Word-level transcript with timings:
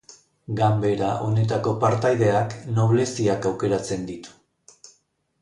Ganbera 0.59 1.09
honetako 1.25 1.73
partaideak, 1.83 2.57
nobleziak 2.81 3.47
aukeratzen 3.53 4.09
ditu. 4.11 4.35